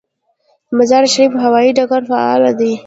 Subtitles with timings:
[0.67, 2.71] د مزار شریف هوايي ډګر فعال دی